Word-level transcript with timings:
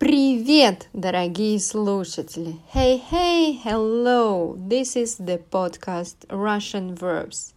Привет, 0.00 0.88
дорогие 0.92 1.58
слушатели! 1.58 2.60
Hey, 2.72 3.00
hey, 3.10 3.58
hello! 3.64 4.56
This 4.58 4.94
is 4.94 5.16
the 5.16 5.38
podcast 5.38 6.16
Russian 6.28 6.94
Verbs. 6.94 7.54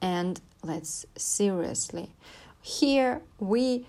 And 0.00 0.40
let's 0.62 1.06
seriously. 1.16 2.10
Here 2.60 3.22
we 3.40 3.86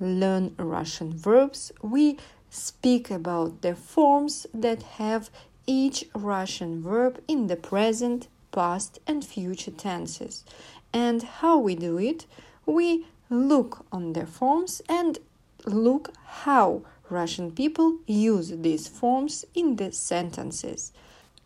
learn 0.00 0.54
Russian 0.58 1.16
verbs. 1.16 1.72
We 1.82 2.18
speak 2.50 3.10
about 3.10 3.62
the 3.62 3.74
forms 3.74 4.46
that 4.52 4.82
have 4.98 5.30
each 5.66 6.04
Russian 6.14 6.82
verb 6.82 7.20
in 7.28 7.46
the 7.46 7.56
present, 7.56 8.28
past, 8.52 8.98
and 9.06 9.24
future 9.24 9.70
tenses. 9.70 10.44
And 10.92 11.22
how 11.22 11.58
we 11.58 11.74
do 11.74 11.98
it? 11.98 12.26
We 12.66 13.06
look 13.30 13.84
on 13.92 14.12
the 14.12 14.26
forms 14.26 14.82
and 14.88 15.18
look 15.64 16.12
how 16.24 16.82
Russian 17.10 17.52
people 17.52 17.98
use 18.06 18.50
these 18.50 18.88
forms 18.88 19.44
in 19.54 19.76
the 19.76 19.92
sentences. 19.92 20.92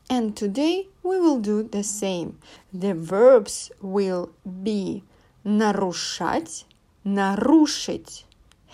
And 0.09 0.37
today 0.37 0.89
we 1.03 1.21
will 1.21 1.39
do 1.39 1.63
the 1.63 1.85
same. 1.85 2.39
The 2.73 2.95
verbs 2.95 3.71
will 3.81 4.31
be 4.65 5.05
нарушать, 5.45 6.65
нарушить. 7.05 8.25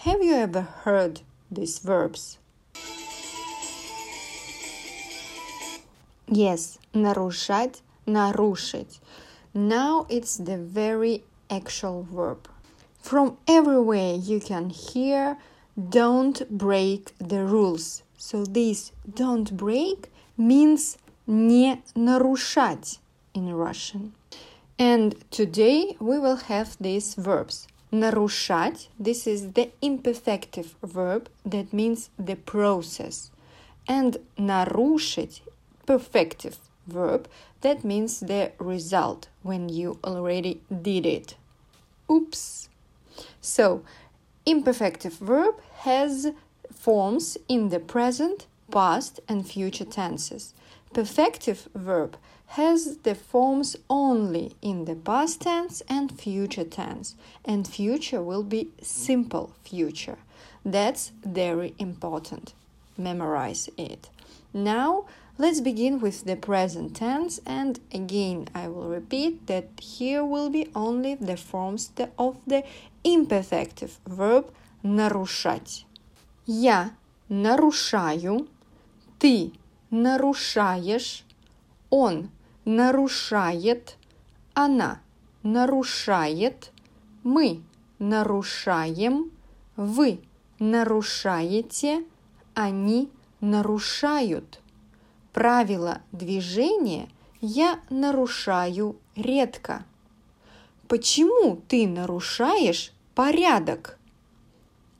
Have 0.04 0.22
you 0.22 0.34
ever 0.34 0.62
heard 0.62 1.20
these 1.50 1.78
verbs? 1.78 2.38
Yes, 6.28 6.78
нарушать, 6.94 7.82
нарушить. 8.06 8.98
Now 9.54 10.06
it's 10.08 10.36
the 10.36 10.58
very 10.58 11.22
actual 11.50 12.02
verb. 12.10 12.48
From 13.00 13.36
everywhere 13.46 14.14
you 14.14 14.40
can 14.40 14.70
hear 14.70 15.38
don't 15.80 16.48
break 16.50 17.12
the 17.18 17.44
rules. 17.44 18.02
So 18.16 18.44
this 18.44 18.92
don't 19.14 19.56
break 19.56 20.10
means 20.36 20.98
не 21.26 21.82
нарушать 21.94 22.98
in 23.34 23.52
Russian. 23.52 24.12
And 24.78 25.14
today 25.30 25.96
we 26.00 26.18
will 26.18 26.36
have 26.36 26.76
these 26.80 27.14
verbs. 27.14 27.66
Нарушать, 27.92 28.88
this 28.98 29.26
is 29.26 29.52
the 29.52 29.70
imperfective 29.80 30.74
verb 30.82 31.28
that 31.44 31.72
means 31.72 32.10
the 32.18 32.36
process. 32.36 33.30
And 33.88 34.18
нарушить, 34.38 35.40
perfective 35.86 36.56
verb 36.86 37.28
that 37.62 37.84
means 37.84 38.20
the 38.20 38.52
result 38.58 39.28
when 39.42 39.68
you 39.68 39.98
already 40.04 40.60
did 40.70 41.06
it. 41.06 41.34
Oops. 42.10 42.68
So, 43.40 43.82
imperfective 44.45 45.17
verb 45.19 45.55
has 45.79 46.31
forms 46.73 47.37
in 47.47 47.69
the 47.69 47.79
present, 47.79 48.47
past, 48.71 49.19
and 49.27 49.47
future 49.47 49.85
tenses. 49.85 50.53
Perfective 50.93 51.67
verb 51.73 52.17
has 52.47 52.97
the 53.03 53.15
forms 53.15 53.77
only 53.89 54.55
in 54.61 54.85
the 54.85 54.95
past 54.95 55.41
tense 55.41 55.81
and 55.87 56.19
future 56.19 56.65
tense, 56.65 57.15
and 57.45 57.67
future 57.67 58.21
will 58.21 58.43
be 58.43 58.69
simple 58.81 59.53
future. 59.63 60.17
That's 60.65 61.11
very 61.23 61.73
important. 61.79 62.53
Memorize 62.97 63.69
it. 63.77 64.09
Now, 64.53 65.05
let's 65.41 65.59
begin 65.59 65.99
with 65.99 66.23
the 66.25 66.35
present 66.35 66.95
tense, 66.95 67.41
and 67.47 67.79
again, 67.91 68.47
I 68.53 68.67
will 68.67 68.87
repeat 68.87 69.47
that 69.47 69.65
here 69.79 70.23
will 70.23 70.51
be 70.51 70.69
only 70.75 71.15
the 71.15 71.35
forms 71.35 71.89
of 72.19 72.37
the 72.45 72.63
imperfective 73.03 73.97
verb 74.05 74.53
нарушать. 74.83 75.85
Я 76.45 76.91
нарушаю, 77.27 78.47
ты 79.17 79.53
нарушаешь, 79.89 81.23
он 81.89 82.29
нарушает, 82.63 83.97
она 84.53 85.01
нарушает, 85.41 86.71
мы 87.23 87.63
нарушаем, 87.97 89.31
вы 89.75 90.19
нарушаете, 90.59 92.03
они 92.53 93.09
нарушают. 93.39 94.60
Правила 95.33 96.01
движения 96.11 97.07
я 97.39 97.79
нарушаю 97.89 98.97
редко. 99.15 99.85
Почему 100.89 101.55
ты 101.69 101.87
нарушаешь 101.87 102.91
порядок? 103.15 103.97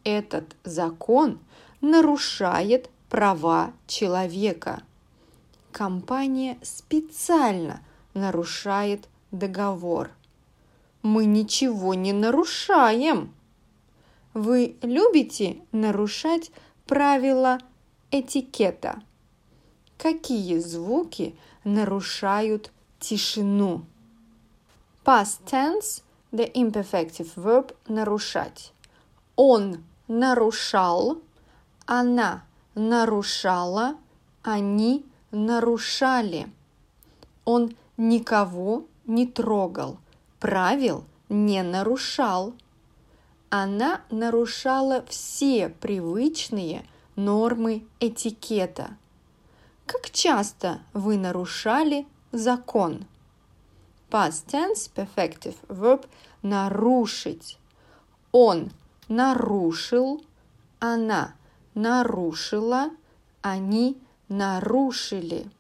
Этот 0.06 0.56
закон 0.64 1.40
нарушает 1.82 2.90
права 3.10 3.74
человека. 3.88 4.84
Компания 5.74 6.58
специально 6.62 7.82
нарушает 8.14 9.10
договор. 9.32 10.12
Мы 11.02 11.26
ничего 11.26 11.94
не 11.94 12.14
нарушаем. 12.14 13.34
Вы 14.34 14.78
любите 14.82 15.58
нарушать 15.74 16.52
правила 16.86 17.60
этикета? 18.12 19.02
Какие 20.02 20.58
звуки 20.58 21.36
нарушают 21.64 22.72
тишину? 23.00 23.86
Past 25.06 25.46
tense– 25.46 26.02
the 26.32 26.52
imperfective 26.56 27.30
verb 27.36 27.76
нарушать. 27.88 28.74
Он 29.36 29.84
нарушал, 30.08 31.22
она 31.86 32.44
нарушала, 32.74 33.96
они 34.42 35.06
нарушали. 35.30 36.52
Он 37.46 37.76
никого 37.96 38.88
не 39.06 39.28
трогал, 39.28 40.00
правил 40.40 41.04
не 41.30 41.62
нарушал. 41.62 42.56
Она 43.52 44.02
нарушала 44.10 45.06
все 45.08 45.70
привычные 45.70 46.88
нормы 47.16 47.86
этикета. 48.00 48.98
Как 49.92 50.10
часто 50.12 50.80
вы 50.94 51.18
нарушали 51.18 52.08
закон? 52.32 53.06
Past 54.10 54.48
tense 54.48 54.90
perfective 54.96 55.58
verb 55.68 56.08
нарушить. 56.42 57.60
Он 58.32 58.72
нарушил, 59.10 60.24
она 60.80 61.36
нарушила, 61.74 62.92
они 63.42 64.02
нарушили. 64.30 65.52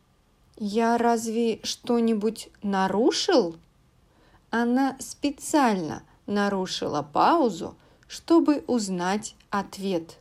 Я 0.55 0.97
разве 0.97 1.59
что-нибудь 1.63 2.51
нарушил? 2.63 3.57
Она 4.49 4.95
специально 4.99 6.03
нарушила 6.25 7.01
паузу, 7.01 7.75
чтобы 8.07 8.63
узнать 8.67 9.35
ответ. 9.49 10.19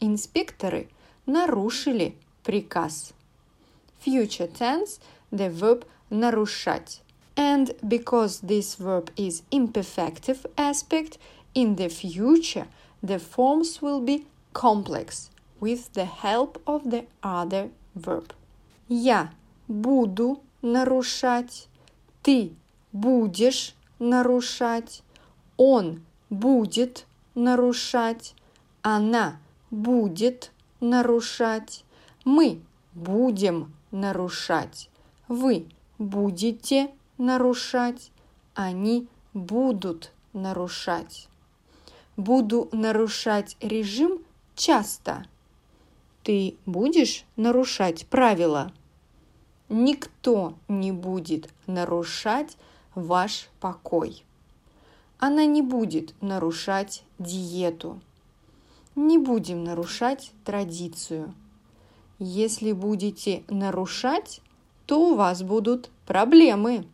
Инспекторы 0.00 0.90
нарушили 1.24 2.18
приказ. 2.45 3.13
Future 4.03 4.47
tense – 4.47 5.31
the 5.31 5.49
verb 5.49 5.85
нарушать. 6.09 7.01
And 7.35 7.73
because 7.87 8.41
this 8.41 8.75
verb 8.75 9.09
is 9.15 9.43
imperfective 9.51 10.45
aspect, 10.57 11.17
in 11.53 11.75
the 11.75 11.89
future 11.89 12.67
the 13.01 13.19
forms 13.19 13.81
will 13.81 13.99
be 13.99 14.25
complex 14.53 15.29
with 15.59 15.93
the 15.93 16.05
help 16.05 16.61
of 16.65 16.89
the 16.89 17.05
other 17.23 17.69
verb. 17.95 18.33
Я 18.87 19.31
буду 19.67 20.41
нарушать, 20.61 21.67
ты 22.21 22.51
будешь 22.91 23.73
нарушать, 23.99 25.01
он 25.57 26.03
будет 26.29 27.05
нарушать, 27.35 28.35
она 28.81 29.39
будет 29.69 30.51
нарушать, 30.79 31.83
мы 32.26 32.60
будем 32.92 33.72
нарушать, 33.92 34.90
вы 35.28 35.68
будете 35.96 36.90
нарушать, 37.18 38.10
они 38.54 39.06
будут 39.32 40.12
нарушать. 40.32 41.28
Буду 42.16 42.68
нарушать 42.72 43.56
режим 43.60 44.18
часто. 44.56 45.24
Ты 46.24 46.56
будешь 46.66 47.24
нарушать 47.36 48.08
правила? 48.08 48.72
Никто 49.68 50.54
не 50.66 50.90
будет 50.90 51.48
нарушать 51.68 52.56
ваш 52.96 53.48
покой. 53.60 54.24
Она 55.18 55.44
не 55.44 55.62
будет 55.62 56.20
нарушать 56.20 57.04
диету. 57.20 58.00
Не 58.96 59.16
будем 59.16 59.62
нарушать 59.62 60.32
традицию. 60.44 61.32
Если 62.18 62.72
будете 62.72 63.44
нарушать, 63.48 64.40
то 64.86 65.10
у 65.10 65.14
вас 65.16 65.42
будут 65.42 65.90
проблемы. 66.06 66.86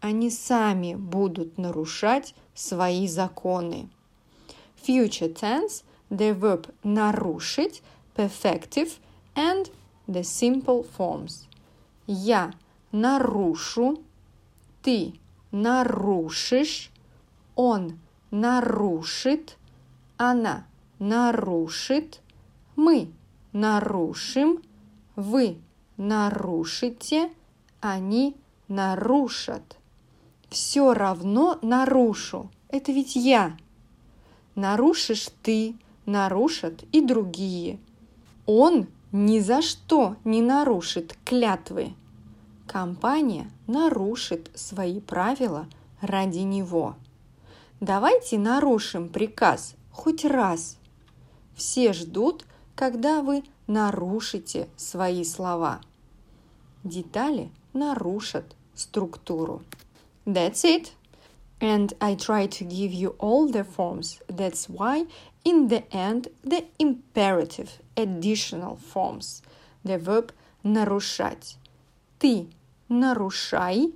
Они 0.00 0.30
сами 0.30 0.94
будут 0.94 1.58
нарушать 1.58 2.34
свои 2.54 3.08
законы. 3.08 3.88
Future 4.86 5.34
tense 5.34 5.82
the 6.10 6.34
verb 6.38 6.72
нарушить, 6.82 7.82
perfective 8.16 8.98
and 9.34 9.70
the 10.06 10.22
simple 10.22 10.86
forms. 10.96 11.46
Я 12.06 12.52
нарушу, 12.92 14.02
ты 14.82 15.14
нарушишь, 15.52 16.90
он 17.54 17.98
нарушит, 18.30 19.56
она 20.16 20.66
нарушит, 20.98 22.20
мы 22.76 23.12
нарушим, 23.52 24.62
вы 25.16 25.58
нарушите, 25.96 27.30
они 27.80 28.36
нарушат. 28.68 29.76
Все 30.48 30.94
равно 30.94 31.58
нарушу. 31.62 32.50
Это 32.68 32.92
ведь 32.92 33.16
я. 33.16 33.56
Нарушишь 34.54 35.28
ты, 35.42 35.76
нарушат 36.06 36.84
и 36.92 37.00
другие. 37.00 37.78
Он 38.46 38.88
ни 39.12 39.40
за 39.40 39.62
что 39.62 40.16
не 40.24 40.42
нарушит 40.42 41.16
клятвы. 41.24 41.94
Компания 42.66 43.50
нарушит 43.66 44.50
свои 44.54 45.00
правила 45.00 45.66
ради 46.00 46.38
него. 46.38 46.96
Давайте 47.80 48.38
нарушим 48.38 49.08
приказ 49.08 49.74
хоть 49.90 50.24
раз. 50.24 50.76
Все 51.54 51.92
ждут, 51.92 52.44
когда 52.74 53.22
вы 53.22 53.44
нарушите 53.66 54.68
свои 54.76 55.24
слова. 55.24 55.80
Детали 56.84 57.50
нарушат 57.72 58.56
структуру. 58.74 59.62
That's 60.26 60.64
it. 60.64 60.92
And 61.60 61.94
I 62.00 62.16
try 62.16 62.46
to 62.46 62.64
give 62.64 62.92
you 62.92 63.14
all 63.18 63.46
the 63.46 63.64
forms. 63.64 64.20
That's 64.28 64.68
why 64.68 65.06
in 65.44 65.68
the 65.68 65.84
end 65.92 66.28
the 66.42 66.64
imperative 66.78 67.80
additional 67.96 68.76
forms. 68.76 69.42
The 69.84 69.98
verb 69.98 70.32
нарушать. 70.62 71.56
Ты 72.18 72.48
нарушай, 72.88 73.94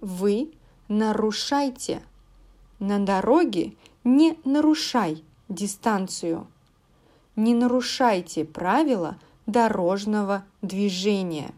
вы 0.00 0.52
нарушайте. 0.88 2.02
На 2.78 2.98
дороге 2.98 3.74
не 4.04 4.38
нарушай 4.44 5.22
дистанцию. 5.48 6.46
Не 7.36 7.54
нарушайте 7.54 8.44
правила 8.44 9.18
дорожного 9.46 10.44
движения. 10.60 11.52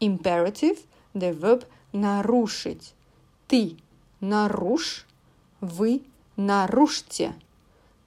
Imperative– 0.00 0.78
the 1.14 1.38
verb 1.38 1.66
нарушить. 1.92 2.94
Ты 3.46 3.76
нарушь, 4.20 5.06
вы 5.60 6.02
нарушьте. 6.36 7.34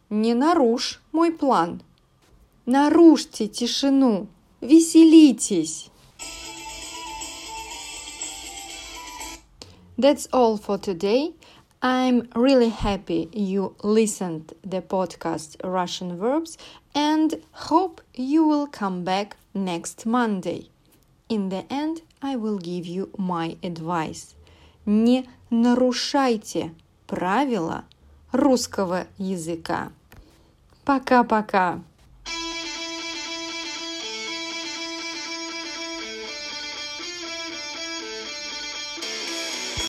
Не 0.09 0.33
нарушь 0.33 1.01
мой 1.11 1.31
план. 1.31 1.81
Нарушьте 2.65 3.47
тишину, 3.47 4.27
веселитесь. 4.61 5.89
That's 9.97 10.27
all 10.31 10.57
for 10.57 10.79
today. 10.79 11.35
I'm 11.82 12.28
really 12.34 12.70
happy 12.70 13.28
you 13.32 13.76
listened 13.84 14.52
the 14.62 14.82
podcast 14.82 15.56
Russian 15.62 16.18
verbs 16.18 16.58
and 16.94 17.40
hope 17.52 18.00
you 18.14 18.46
will 18.46 18.66
come 18.66 19.04
back 19.04 19.36
next 19.54 20.04
Monday. 20.04 20.70
In 21.28 21.50
the 21.50 21.64
end, 21.70 22.02
I 22.20 22.34
will 22.36 22.58
give 22.58 22.84
you 22.86 23.10
my 23.16 23.56
advice. 23.62 24.34
Не 24.86 25.28
нарушайте 25.50 26.74
правила 27.06 27.84
русского 28.32 29.06
языка. 29.18 29.92
Пока-пока. 30.84 31.80